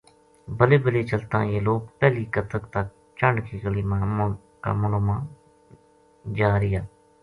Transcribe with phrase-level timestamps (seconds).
[0.57, 2.85] بلے بلے چلتاں یہ لوک پہلی کتک تک
[3.19, 3.83] چنڈ کی گلی
[4.63, 5.17] کا مُنڈھ ما
[6.37, 6.81] جا رہیا